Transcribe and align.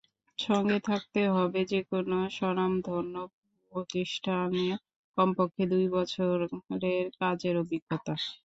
সঙ্গে 0.39 0.77
থাকতে 0.87 1.21
হবে 1.35 1.59
যেকোনো 1.71 2.17
স্বনামধন্য 2.37 3.15
প্রতিষ্ঠানে 3.71 4.65
কমপক্ষে 5.17 5.63
দুই 5.71 5.85
বছরের 5.95 6.41
কাজের 7.19 7.55
অভিজ্ঞতা। 7.63 8.13